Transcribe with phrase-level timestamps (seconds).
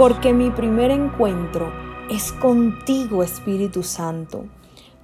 [0.00, 1.70] porque mi primer encuentro
[2.10, 4.46] es contigo, Espíritu Santo.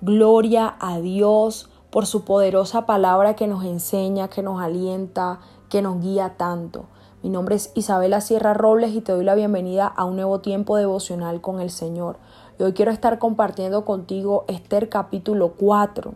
[0.01, 6.01] Gloria a Dios por su poderosa palabra que nos enseña, que nos alienta, que nos
[6.01, 6.87] guía tanto.
[7.23, 10.79] Mi nombre es Isabela Sierra Robles y te doy la bienvenida a un nuevo tiempo
[10.79, 12.17] devocional con el Señor.
[12.59, 16.15] Y hoy quiero estar compartiendo contigo Esther capítulo 4.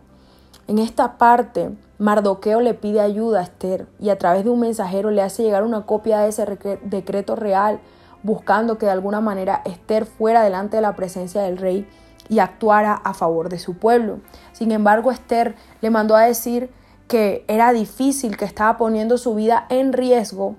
[0.67, 1.69] En esta parte,
[1.99, 5.65] Mardoqueo le pide ayuda a Esther y a través de un mensajero le hace llegar
[5.65, 7.79] una copia de ese decreto real,
[8.23, 11.87] buscando que de alguna manera Esther fuera delante de la presencia del rey
[12.29, 14.19] y actuara a favor de su pueblo.
[14.53, 16.71] Sin embargo, Esther le mandó a decir
[17.07, 20.55] que era difícil, que estaba poniendo su vida en riesgo,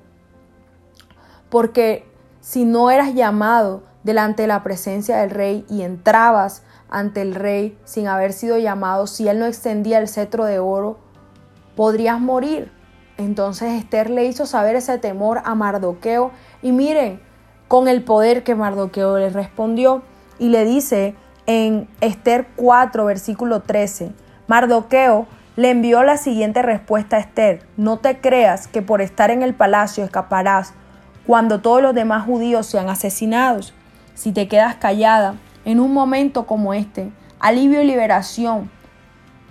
[1.48, 2.06] porque
[2.40, 7.78] si no eras llamado delante de la presencia del rey y entrabas ante el rey
[7.84, 10.98] sin haber sido llamado, si él no extendía el cetro de oro,
[11.74, 12.70] podrías morir.
[13.16, 17.22] Entonces Esther le hizo saber ese temor a Mardoqueo y miren,
[17.73, 20.03] con el poder que Mardoqueo le respondió
[20.39, 21.15] y le dice
[21.47, 24.12] en Esther 4, versículo 13,
[24.47, 29.43] Mardoqueo le envió la siguiente respuesta a Esther, no te creas que por estar en
[29.43, 30.75] el palacio escaparás
[31.27, 33.73] cuando todos los demás judíos sean asesinados.
[34.12, 38.70] Si te quedas callada en un momento como este, alivio y liberación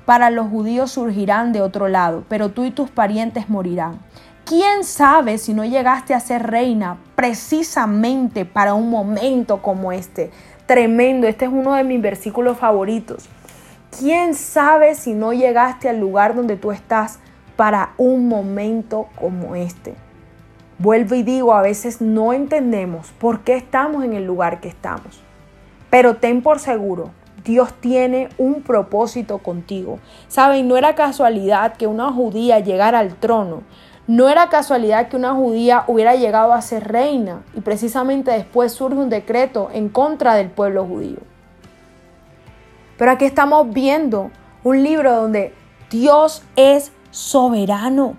[0.05, 3.97] para los judíos surgirán de otro lado, pero tú y tus parientes morirán.
[4.45, 10.31] ¿Quién sabe si no llegaste a ser reina precisamente para un momento como este?
[10.65, 13.29] Tremendo, este es uno de mis versículos favoritos.
[13.95, 17.19] ¿Quién sabe si no llegaste al lugar donde tú estás
[17.57, 19.93] para un momento como este?
[20.79, 25.21] Vuelvo y digo, a veces no entendemos por qué estamos en el lugar que estamos.
[25.91, 27.11] Pero ten por seguro,
[27.45, 29.99] Dios tiene un propósito contigo.
[30.27, 33.61] Saben, no era casualidad que una judía llegara al trono.
[34.11, 38.97] No era casualidad que una judía hubiera llegado a ser reina y precisamente después surge
[38.97, 41.19] un decreto en contra del pueblo judío.
[42.97, 44.29] Pero aquí estamos viendo
[44.65, 45.53] un libro donde
[45.89, 48.17] Dios es soberano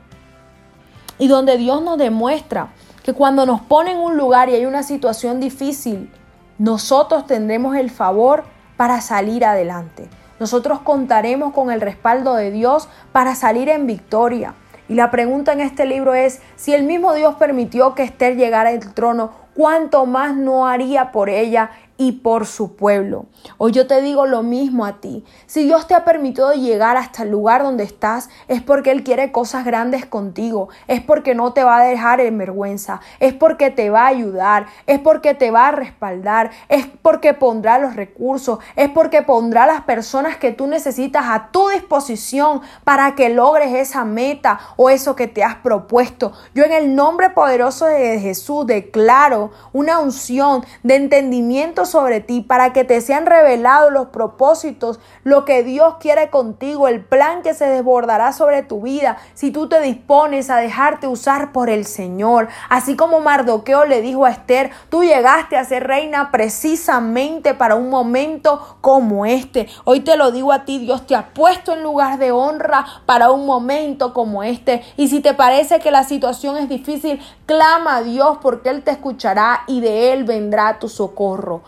[1.19, 2.73] y donde Dios nos demuestra
[3.03, 6.11] que cuando nos pone en un lugar y hay una situación difícil,
[6.57, 8.45] nosotros tendremos el favor
[8.79, 10.09] para salir adelante.
[10.41, 14.55] Nosotros contaremos con el respaldo de Dios para salir en victoria.
[14.89, 18.71] Y la pregunta en este libro es, si el mismo Dios permitió que Esther llegara
[18.71, 21.71] al trono, ¿cuánto más no haría por ella
[22.03, 23.27] y por su pueblo.
[23.59, 25.25] Hoy yo te digo lo mismo a ti.
[25.47, 29.31] Si Dios te ha permitido llegar hasta el lugar donde estás, es porque Él quiere
[29.31, 33.91] cosas grandes contigo, es porque no te va a dejar en vergüenza, es porque te
[33.91, 38.91] va a ayudar, es porque te va a respaldar, es porque pondrá los recursos, es
[38.91, 44.59] porque pondrá las personas que tú necesitas a tu disposición para que logres esa meta
[44.77, 46.33] o eso que te has propuesto.
[46.53, 52.73] Yo en el nombre poderoso de Jesús declaro una unción de entendimiento sobre ti para
[52.73, 57.67] que te sean revelados los propósitos, lo que Dios quiere contigo, el plan que se
[57.67, 62.49] desbordará sobre tu vida si tú te dispones a dejarte usar por el Señor.
[62.69, 67.91] Así como Mardoqueo le dijo a Esther, tú llegaste a ser reina precisamente para un
[67.91, 69.69] momento como este.
[69.85, 73.31] Hoy te lo digo a ti, Dios te ha puesto en lugar de honra para
[73.31, 74.83] un momento como este.
[74.97, 78.93] Y si te parece que la situación es difícil, clama a Dios porque Él te
[78.93, 81.63] escuchará y de Él vendrá tu socorro.